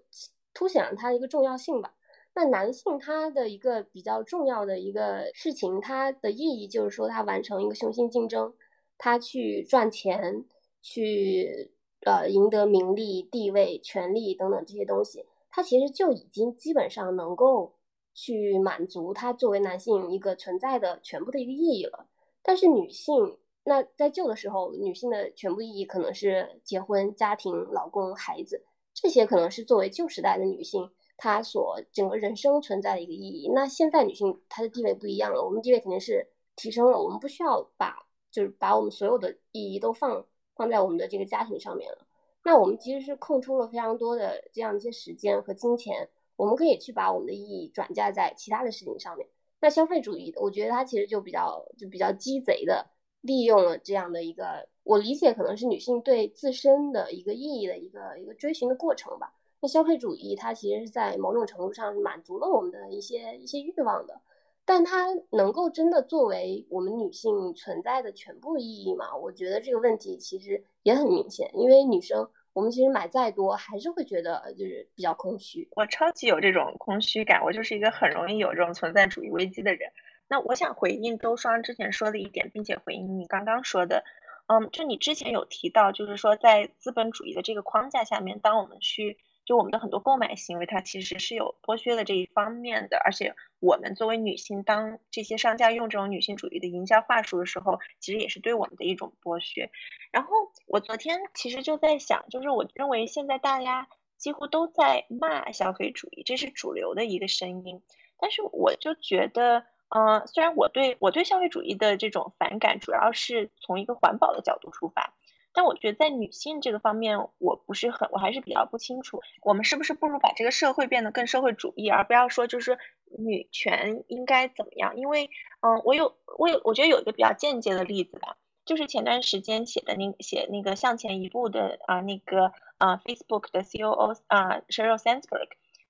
[0.52, 1.94] 凸显了他的一个重要性吧。
[2.34, 8.52] 那男性他的一个比较重要的一个事情，它的意义就是说他完成一个雄性竞争，
[8.98, 10.44] 他去赚钱，
[10.82, 17.74] 去呃赢得名利、地位、权利等等这些东西，他其实就已经基本上能够
[18.14, 22.08] 去满足他作为男性一个存在的全部的一个意义了。
[22.42, 23.38] 但是女性。
[23.70, 33.52] 那在旧的时候，女性的全部意义可能是结婚、家庭、老公、孩子，这些可能是作为旧时代的女性她所整个人生存在的一个意义。
[33.54, 40.26] 那现在女性她的地位不一样了，我们地位肯定是提升了，我们不需要把就是把我们所有的意义都放
[40.58, 42.00] 放在我们的这个家庭上面了。
[42.44, 49.28] 那我们其实是空出了非常多的这样一些时间和金钱，我们可以去把我们的意义转嫁在其他的事情上面。
[49.60, 52.88] 那消费主义，我觉得它其实就比较就比较鸡贼的。
[53.22, 59.34] 利用了这样的一个，我理解可能是女性对自身的一个意义的一个一个追寻的过程吧。
[59.60, 64.22] 那消费主义它其实是在某种程度上满足了我们的一些一些欲望的，
[64.68, 69.16] 但它能够真的作为我们女性存在的全部意义吗？
[69.16, 75.70] 我觉得这个问题其实也很明显，因为女生我们其实买再多还是会觉得就是比较空虚。
[75.78, 79.90] 我超级有这种空虚感，我就是一个很容易有这种存在主义危机的人。
[80.28, 84.04] 那我想回应周双之前说的一点，并且回应你刚刚说的，
[84.48, 99.72] 嗯，就你之前有提到，就是说在资本主义的这个框架下面，当我们去就我们的很多购买行为，它其实是有剥削的这一方面的，而且我们作为女性，当这些商家用这种女性主义的营销话术的时候，其实也是对我们的一种剥削。
[100.12, 100.30] 然后
[100.68, 107.82] 我昨天其实就在想，就是我认为现在大家几乎都在骂消费主义，这是主流的一个声音。
[108.20, 115.14] 但是我就觉得，呃，虽然我对我对消费主义的这种反感，主要是从一个环保的角度出发。
[115.58, 122.78] 但我觉得在女性这个方面，我不是很，我还是比较不清楚，我们是不是不如把这个社会变得更社会主义，而不要说就是
[123.18, 124.96] 女权应该怎么样？
[124.98, 135.48] 因为，嗯，我有，我有，我觉得有一个比较间接的例子吧，就是前段时间写的那写那个向前一步的啊，那个啊，Facebook 的 COO 啊，Sheryl Sandberg。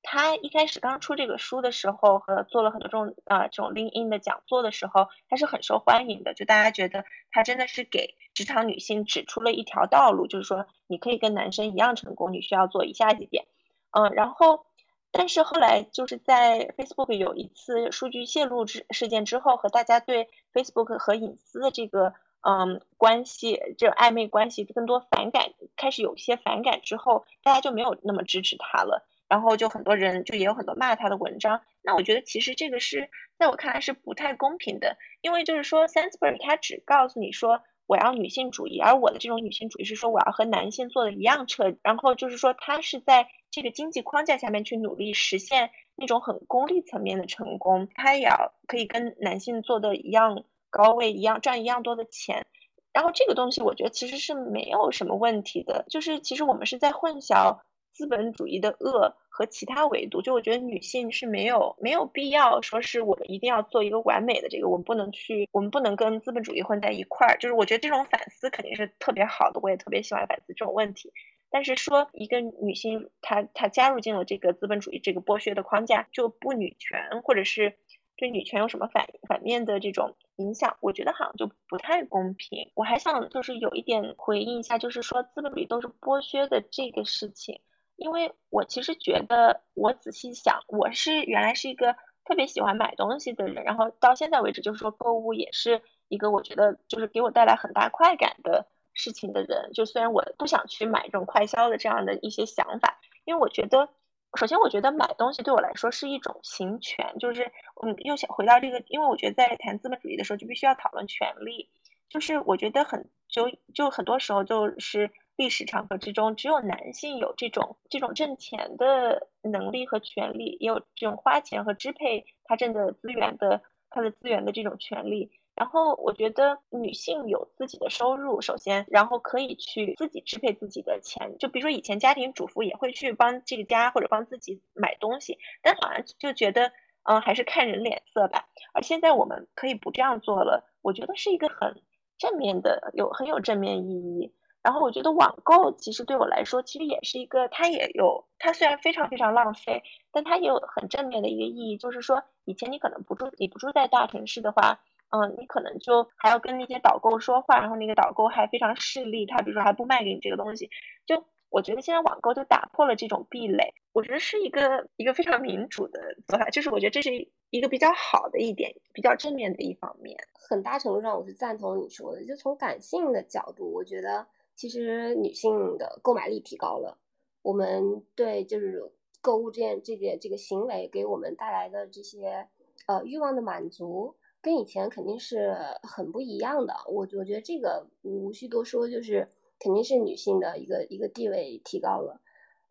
[0.09, 6.33] 他一开始刚出这个书的时候，和做了很多这种啊这种 lin lin 的讲座的时候，他是很受欢迎的。
[6.33, 13.47] 就大家觉得他真的是给职场女性指出了一条道路，就是说你可以跟男生一样成功，你需要做以下几点。
[13.91, 14.65] 嗯，然后，
[15.11, 29.05] 但是后来就是在 Facebook 有一次数据泄露之事件之后，和大家对 Facebook 和隐私的这个嗯关系这种暧昧关系更多反感，开始有些反感之后，大家就没有那么支持他了。
[29.27, 52.45] 然后就很多人就也有很多骂他的文章，那我觉得其实这个是在我看来是不太公平的，因为就是说 Sansbury 他只告诉你说我要女性主义，而我的这种女性主义是说我要和男性做的一样彻底，然后就是说他是在这个经济框架下面去努力实现那种很功利层面的成功，他也要可以跟男性做的一样高位一样赚一样多的钱，
[52.93, 57.59] 然后这个东西我觉得其实是没有什么问题的，就是其实我们是在混淆。
[57.97, 67.39] 资本主义的恶和其他维度，就我觉得女性是没有没有必要说是我们一定要做一个完美的这个，我们不能去，我们不能跟资本主义混在一块儿。
[67.39, 71.11] 就是我觉得这种反思肯定是特别好的，我也特别喜欢反思这种问题。
[71.49, 77.73] 但是说一个女性她她加入进了这个资本主义这个剥削的框架就不女权，或者是
[78.15, 82.69] 对女权有什么反反面的这种影响，我觉得好像就不太公平。
[82.75, 87.59] 我还想就是有一点回应一下，就是说资本主义都是剥削的这个事情。
[87.97, 99.71] 因为我其实觉得，我仔细想，我是原来是一个特别喜欢买东西的人，然后到现在为止，就是说购物也是一个我觉得就是给我带来很大快感的事情的人。
[99.73, 103.89] 就虽然我不想去买这种快销的这样的一些想法，因为我觉得，
[104.35, 107.51] 首先我觉得买东西对我来说是一种行权，就是
[107.83, 111.71] 嗯，又想回到这个，因为我觉得在谈资本主义的时候就必须要讨论权利，
[112.09, 115.09] 就是我觉得很就就很多时候就是。
[115.37, 125.31] 历史长河之中，只有男性有这种这种挣钱的能力和权利，也有这种花钱和支配他挣的资源的他的资源的这种权利。
[125.55, 131.37] 然后，我觉得女性有自己的收入，首先，然后可以去自己支配自己的钱。
[131.39, 136.71] 就比如说，以前家庭主妇也会去帮这个家或者帮自己买东西，但好像就觉得，
[137.03, 138.47] 嗯，还是看人脸色吧。
[138.71, 141.81] 而现在我们可以不这样做了，我觉得是一个很
[142.19, 144.33] 正面的，有很有正面意义。
[144.67, 160.69] 然后我觉得网购其实对我来说，其实也是一个，它也有，它虽然非常非常浪费，但它也有很正面的一个意义，就是说以前你可能不住，你不住在大城市的话，嗯，你可能就还要跟那些导购说话，然后那个导购还非常势利，他比如说还不卖给你这个东西，
[161.05, 170.17] 就我觉得现在网购就打破了这种壁垒，我觉得是一个一个非常民主的做法，就是我觉得这是一个比较好的一点，比较正面的一方面。
[170.49, 174.27] 很大程度上我是赞同你说的，就从感性的角度，我觉得。
[174.57, 176.97] 其实女性的购买力提高了，
[177.43, 178.91] 我们对就是
[179.21, 182.49] 购物这件这件这个行为给我们带来的这些
[182.87, 186.73] 呃欲望的满足，跟以前肯定是很不一样的。
[186.87, 192.19] 我我觉得这个无需多说，就是肯定是女性的一个一个地位提高了。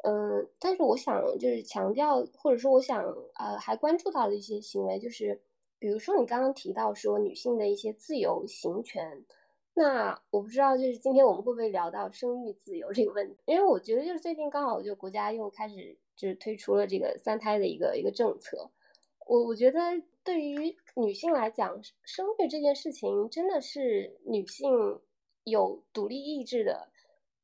[0.03, 5.41] 嗯，但是我想就是强调，或者说我想呃还关注到的一些行为，就是
[5.79, 9.25] 比如说你刚刚提到说女性的一些自由行权。
[9.79, 13.37] 那我不知道，就是今天我们会不会聊到生育自由这个问题？
[13.45, 18.71] 因为我觉得，就是最近刚好就国家又开始就是推出了这个三胎的一个一个政策。
[19.27, 19.79] 我我觉得
[20.25, 24.99] 对于女性来讲，生育这件事情真的是女性
[25.45, 26.89] 有独立意志的，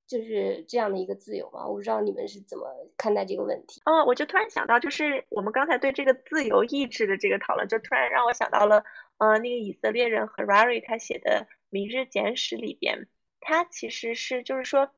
[0.06, 1.66] 就是这样的一个自由吗？
[1.68, 2.66] 我不知道你们是怎么
[2.96, 3.82] 看待这个问题。
[3.84, 8.82] 哦，我就突然想到，就是我们刚才对这个自由意志的这个讨论，就突然让我想到了，
[9.18, 11.46] 呃，那个以色列人 Harari 他写的。
[11.72, 13.08] 《明日简史》里边，
[13.40, 14.92] 它其实是就是说，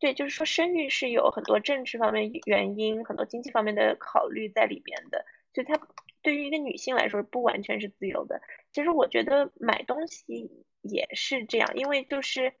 [0.00, 5.80] 对，就是说生育是有很多政治方面原因、很多经济方面的考虑在里边的，所以它
[6.20, 8.42] 对于一个女性来说不完全是自由的。
[8.72, 10.50] 其实我觉得买东西
[10.82, 12.52] 也是这样，因为就是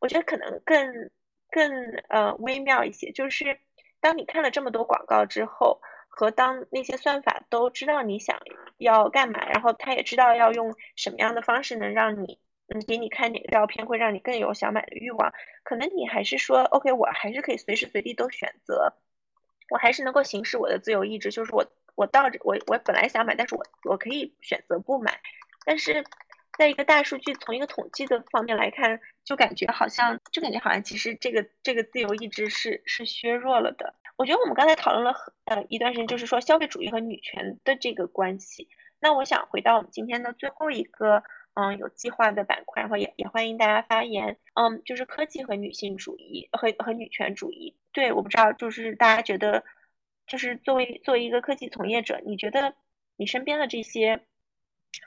[0.00, 1.10] 我觉得可能更
[1.50, 1.72] 更
[2.10, 3.58] 呃微妙一些，就是
[4.00, 5.80] 当你看了这么多广告之后。
[6.16, 8.38] 和当那些算法都知道你想
[8.78, 12.38] 要干嘛，然后他也知道要用什么样的方式能让你，
[12.68, 15.32] 嗯，给你看哪个照片会让你更有想买的欲望。
[15.62, 18.94] 可能你还是说，OK，我还是可以随时随地都选择，
[19.70, 25.20] 我还是能够行使我的自由意志，就是我我到这我我本来想买，但是我我可以选择不买。
[25.66, 26.04] 但是
[26.56, 33.94] 在一个大数据从一个统计的方面来看，就感觉好像就感觉好像其实这个这个自由意志是是削弱了的。
[34.16, 38.68] 我觉得我们刚才讨论了呃一段时间，就是说消费主义和女权的这个关系。
[39.00, 41.24] 那我想回到我们今天的最后一个
[41.54, 44.38] 嗯有计划的板块，然后也也欢迎大家发言。
[44.54, 47.76] 嗯，就是科技和女性主义和和女权主义。
[47.92, 49.64] 对，我不知道，就是大家觉得，
[50.26, 52.74] 就是作为作为一个科技从业者，你觉得
[53.16, 54.20] 你身边的这些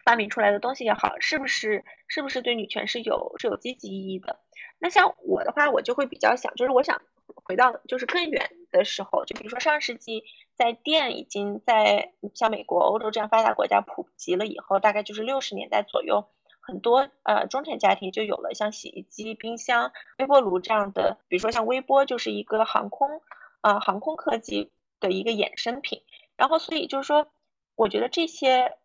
[0.04, 4.40] 发明出来的东西也好，是不是是不是对女权是有是有积极意义的？
[4.80, 7.02] 那像我的话，我就会比较想，就是我想。
[7.44, 10.24] 回到就是更远的时候，就比如说上世纪，
[10.56, 16.30] 在电已经在像美国、欧洲这样发达国家普及了以后，大概就是六十年代左右，
[16.68, 23.22] 很多呃中产家庭就有了像洗衣机、冰箱、微波炉这样的，比如说像微波就是一个航空
[23.62, 26.04] 啊航空科技的一个衍生品。
[26.36, 27.28] 然后所以就是说，
[27.76, 28.78] 我觉得这些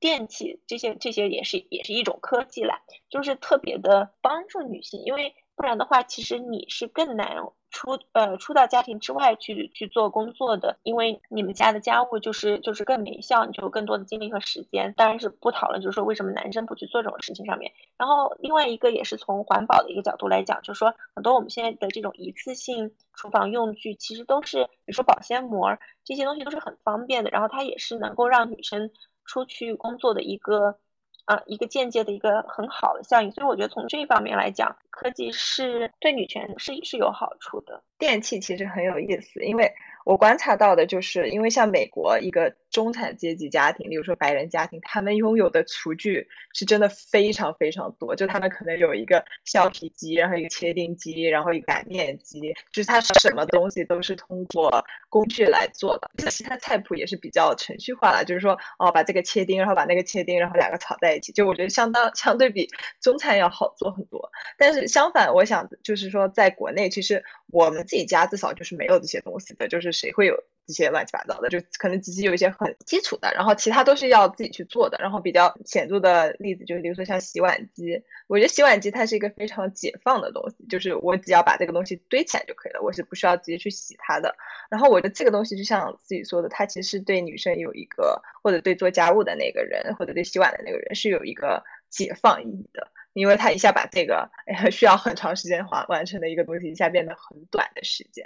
[0.00, 2.80] 电器这些这些也是也是一种科技啦，
[3.10, 7.36] 就是特别的帮助女性，因为不然的话，其实你是更难。
[7.76, 14.94] 出呃出到家庭之外去去做工作的，因为你们家的家务就是就是更没效，你就有更多的精力和时间。
[14.96, 17.74] 当然是不讨论，就是说为什么男生不去做这种事情上面。
[17.98, 28.90] 然后另外一个也是从环保的一个角度来讲，就是说很多我们现在的这种一次性厨房用具，其实都是比如说保鲜膜这些东西都是很方便的，然后它也是能够让女生
[29.26, 30.78] 出去工作的一个。
[31.26, 37.82] 啊，一个间接的一个很好的效应，所以我觉得从这一方面来讲，科技是对女权是是有好处的。
[37.98, 39.70] 电器其实很有意思，因为。
[40.06, 48.14] 我观察到的就是，因为像美国一个中产阶级家庭，比如说白人家庭，他们拥有的厨具是真的非常非常多。
[48.14, 56.30] 就他们可能有一个削皮机，然后一个切丁机，然后一个擀面机，就是他什么东西都是通过工具来做的。
[56.30, 61.32] 其他菜谱也是比较程序化了，就是说哦，把这个切丁，然后把那个切丁，然后两个炒在一起。
[61.32, 62.68] 就我觉得相当相对比
[63.00, 64.30] 中餐要好做很多。
[64.58, 69.86] 但是相反，我想就是说，在国内其实我们自己家至少就是没有这些东西的，就是。
[69.96, 70.36] 谁会有
[70.66, 71.48] 这些乱七八糟的？
[71.48, 74.98] 就可能只是有一些很基础的，然后其他都是要自己去做的。
[74.98, 84.34] 然后比较显著的例子，就比如说像洗碗机，我觉得洗碗机它是一个非常解放的东西，就是我只要把这个东西堆起来就可以了，我是不需要直接去洗它的。
[84.68, 92.90] 然后我觉得这个东西就像自己说的，它其实是对女生有一个，或者对做家务的那个人，或者对洗碗的那个人是有一个解放意义的。
[93.16, 94.30] 因为他一下把这个
[94.70, 98.24] 需要很长时间完完成的一个东西，一下变得很短的时间，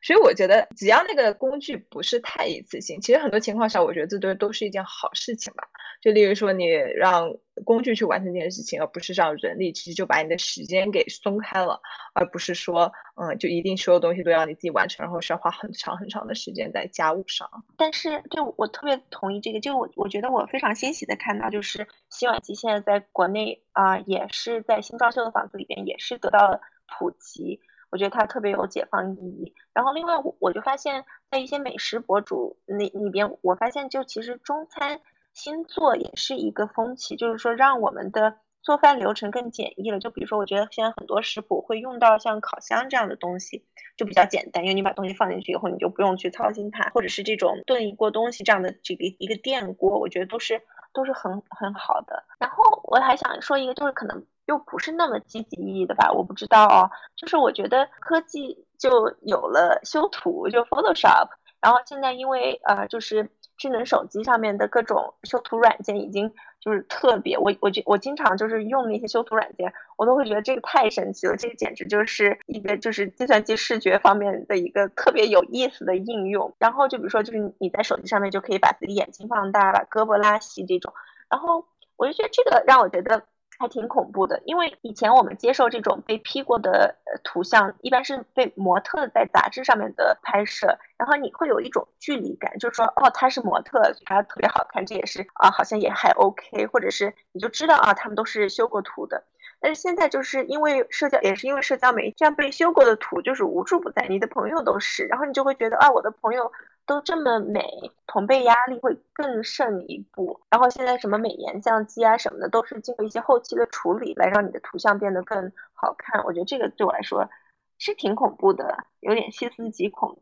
[0.00, 5.68] 所以我觉得只要那个工具不是太一次性，其实很多情况下，我觉得这都都是一件好事情吧。
[6.00, 6.66] 就例如说，你
[6.96, 7.34] 让
[7.64, 11.80] 工具去完成这件事情，而不是让人力，其实就把你的时间给松开了，
[12.14, 17.48] 而不是说，嗯，就一定所有东西都要你自己完成，然后需要花很长很长的时间在家务上。
[17.76, 26.60] 但是，就我特别同意这个，就我我觉得我非常欣喜的看到，就是洗碗机现在在国内啊，也是在新装修的房子里边也是得到了
[26.98, 29.54] 普及，我觉得它特别有解放意义。
[29.72, 35.00] 然后，另外我我就发现，在一些美食博主那里边，我发现就其实中餐。
[35.38, 40.00] 新做也是一个风气，就是说让我们的做饭流程更简易了。
[40.00, 43.64] 就比如说，我觉得现在很多食谱会用到像烤箱这样的东西，
[43.96, 50.60] 就比较简单，因为你把东西放进去以后，你就不用去操心它，或者是这种炖一锅东西这样的这个一个电锅，我觉得都是
[50.92, 52.24] 都是很很好的。
[52.40, 56.90] 然后我还想说一个，就是可能又不是那么积极意义的吧，我不知道哦。
[57.14, 61.28] 就是我觉得科技就有了修图，就 Photoshop，
[61.60, 63.30] 然后现在因为呃就是。
[63.58, 76.54] 智能手机上面的各种修图软件已经就是特别，我我我经常就是用那些修图软件，我都会觉得这个太神奇了，这个简直就是一个就是计算机视觉方面的一个特别有意思的应用。
[76.58, 80.94] 然后就比如说，就是你在手机上面就可以把自己眼睛放大，把胳膊拉细这种。
[81.28, 83.24] 然后我就觉得这个让我觉得。
[83.58, 99.24] 还挺恐怖的，因为以前我们接受这种被 P 过的图像，一般是被模特在杂志上面的拍摄，然后你会有一种距离感，就是说，哦，他是模特，他特别好看，这也是啊，好像也还 OK，或者是你就知道啊，他们都是修过图的。
[99.60, 106.52] 但是现在就是因为社交，也是因为社交媒体，这样被修过的图就是无处不在，你的朋友都是，然后你就会觉得啊，我的朋友
[106.88, 110.40] 都这么美，同辈压力会更胜一步。
[110.50, 116.24] 然后现在什么美颜相机啊什么的，都是经过一些后期的处理来让你的图像变得更好看。
[116.24, 117.28] 我觉得这个对我来说
[117.76, 120.18] 是挺恐怖的，有点细思极恐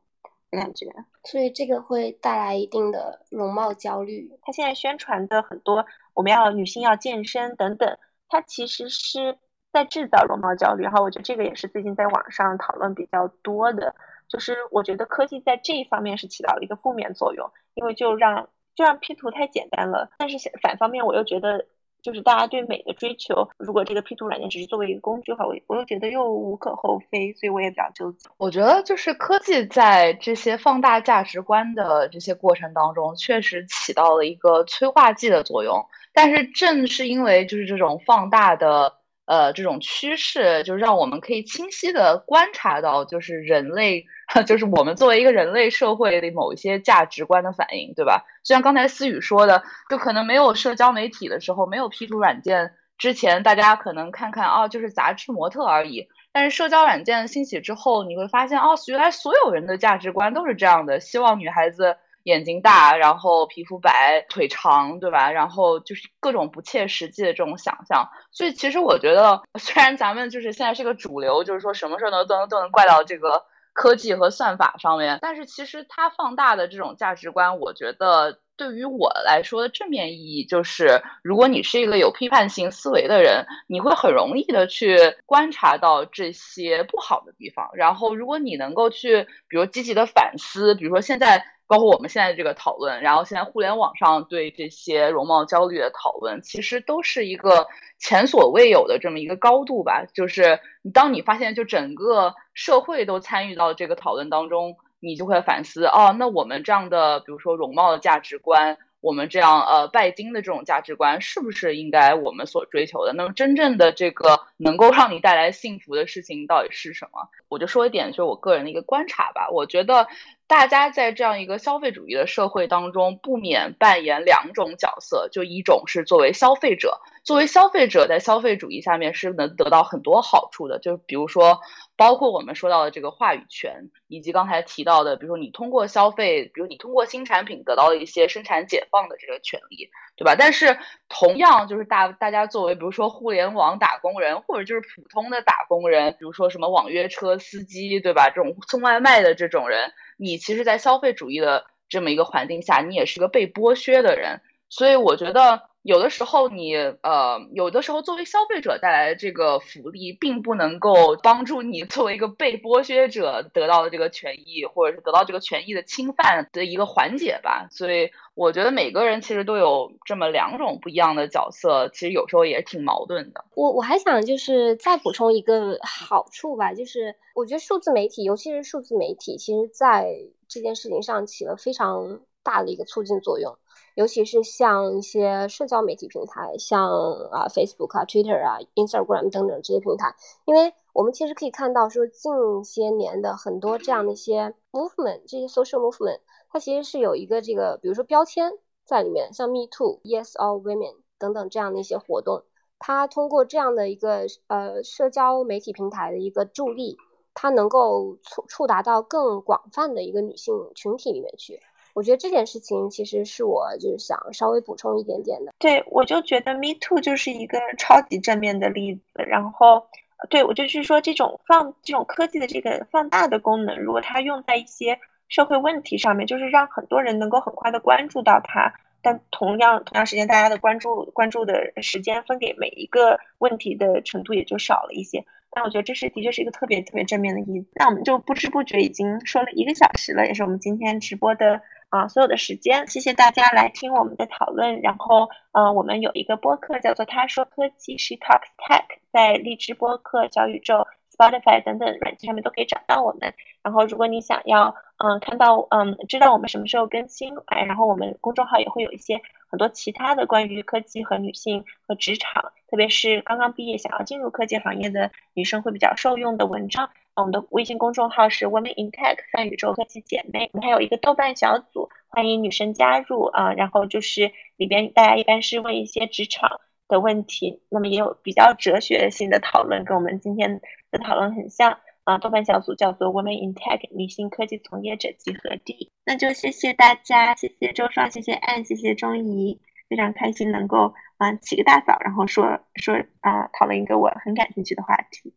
[0.51, 0.93] 的感觉。
[1.23, 4.37] 所以这个会带来一定的容貌焦虑。
[4.43, 7.97] 他现在宣传的很多，我们要女性要健身等等，
[8.29, 9.39] 它其实是
[9.73, 10.83] 在制造容貌焦虑。
[10.83, 13.95] 然后我觉得这个也是最近在网上讨论比较多的，
[14.29, 20.11] 就是我觉得科技在这一方面是起到了一个负面作用，因为就让就让 P 图太简单了。
[20.19, 21.67] 但是反方面，我又觉得。
[22.03, 28.29] 就是大家对美的追求，如果这个 P 图软件只是作为一个工具的话，我我又觉得又无可厚非，所以我也比较纠结。
[28.37, 35.85] 我觉得就是科技在这些放大价值观的这些过程当中，确实起到了一个催化剂的作用。
[36.13, 38.96] 但是正是因为就是这种放大的。
[39.27, 44.07] 呃，这种趋势就是让我们可以清晰的观察到，就是人类，
[44.47, 48.25] 就是我们作为一个人类社会的某一些价值观的反应，对吧？
[48.45, 56.09] 就像刚才思雨说的，就可能没有社交媒体的时候，没有 P 图软件之前，大家可能看看哦，就是杂志模特而已。
[56.33, 61.97] 但是社交软件兴起之后，你会发现，哦，原来所有人的价值观都是这样的，希望女孩子。
[62.27, 65.31] 眼睛大，然后皮肤白，腿长，对吧？
[65.31, 68.09] 然后就是各种不切实际的这种想象。
[68.33, 87.71] 所以其实我觉得，虽然咱们就是现在是个主流，就是说什么事儿呢都能都能怪到这个科技和算法上面，但是其实它放大的这种价值观，我觉得对于我来说的正面意义就是，如果你是一个有批判性思维的人，你会很容易的去观察到这些不好的地方。
[87.75, 91.47] 然后如果你能够去，比如积极的反思，比如说现在。
[91.67, 97.67] 包括我们现在这个讨论，然后现在互联网上对这些容貌焦虑的讨论，其实都是一个
[97.99, 100.05] 前所未有的这么一个高度吧。
[100.15, 100.61] 就是
[100.95, 108.79] 当你发现就整个社会都参与到这个讨论当中，你就会反思哦，那我们这样的，比如说容貌的价值观。
[109.03, 113.13] 我们这样呃拜金的这种价值观是不是应该我们所追求的？
[113.13, 117.29] 那么真正的这个能够让你带来幸福的事情到底是什么？
[117.49, 119.49] 我就说一点，就是我个人的一个观察吧。
[119.53, 120.09] 我觉得
[120.49, 127.01] 大家在这样一个消费主义的社会当中，不免扮演两种角色，就一种是作为消费者。
[127.25, 131.59] 作为消费者，在消费主义下面是能得到很多好处的，就比如说，
[131.97, 140.37] 包括我们说到的这个话语权，以及刚才提到的，比如说你通过消费，比如你通过新产品得到了一些生产解放的这个权利，对吧？
[140.39, 140.79] 但是
[141.09, 148.29] 同样，就是大大家作为比如说互联网打工人，或者就是普通的打工人，比如说什么网约车司机，对吧？
[148.29, 155.63] 这种送外卖的这种人，你其实，在消费主义的这么一个环境下，你也是个被剥削的人，所以我觉得。
[155.87, 167.69] 有的时候，你呃，有的时候作为消费者带来的这个福利，并不能够帮助你作为一个被剥削者得到的这个权益，或者是得到这个权益的侵犯的一个缓解吧。
[167.71, 173.45] 所以，我觉得每个人其实都有这么两种不一样的角色，其实有时候也挺矛盾的。
[173.55, 180.17] 我我还想就是再补充一个好处吧，就是我觉得数字媒体，尤其是数字媒体，其实在
[180.49, 183.57] 这件事情上起了非常大的一个促进作用。
[183.97, 186.87] 尤其是像一些社交媒体平台，像
[187.33, 196.21] 啊 Facebook 啊、Twitter 啊、Instagram 等等这些平台，因为我们其实可以看到，说近些年的很多这样的一些 movement，这些 social movement，
[196.51, 198.53] 它其实是有一个这个，比如说标签
[198.85, 202.43] 在里面，像 Me Too、Yes All Women 等等这样的一些活动，
[202.79, 206.99] 它通过这样的一个呃社交媒体平台的一个助力，
[207.33, 211.59] 它能够触触达到更广泛的一个女性群体里面去。
[211.97, 215.55] 我觉得这件事情其实是我就是想稍微补充一点点的。
[215.59, 219.01] 对，我就觉得 Me Too 就是一个超级正面的例子。
[219.15, 219.87] 然后，
[220.29, 228.75] 对我就是说，这种放这种科技的这个放大的功能，如果它用在一些社会问题上面，就是让很多人能够很快的关注到它。
[229.01, 235.25] 但同样同样时间，大家的关注关注的时间分给每一个问题的程度也就少了一些。
[235.51, 237.69] 但我觉得这是的确是一个特别特别正面的意思。
[237.73, 241.63] 那我们就不知不觉已经说了一个小时了，也是我们今天直播的。
[241.89, 244.81] 啊，所有的时间，谢谢大家来听我们的讨论。
[244.81, 253.33] 然后，嗯，我们有一个播客叫做《他说科技》，She Talks Tech，在荔枝播客、小宇宙、Spotify 等等软件上面都可以找到我们。
[253.63, 266.91] 然后，如果你想要，嗯，看到，嗯，知道我们什么时候更新，哎，然后我们公众号也会有一些很多其他的关于科技和女性和职场，特别是刚刚毕业想要进入科技行业的女生会比较受用的文章。
[267.17, 273.55] 我们的微信公众号是 Women in Tech 泛宇宙科技姐妹，我们还有一个豆瓣小组，欢迎女生加入啊。
[273.55, 280.61] 然后就是里边大家一般是问一些职场的问题，那么也有比较哲学性的讨论，跟我们今天
[280.91, 282.19] 的讨论很像啊。
[282.19, 285.91] 豆瓣小组叫做 Women in Tech 女性科技从业者集合地。
[286.05, 289.59] 那就谢谢大家，谢谢周双，谢谢 Anne，，谢谢钟怡，
[289.89, 295.33] 非常开心能够啊起个大早，然后说说啊讨论一个我很感兴趣的话题。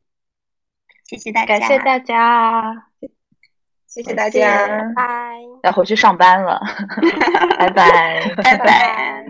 [1.10, 2.86] 谢谢大家，感谢大家。
[3.88, 5.39] 谢谢大家，拜拜。
[5.64, 6.62] 要回去上班了，
[7.57, 9.26] 拜拜，拜拜。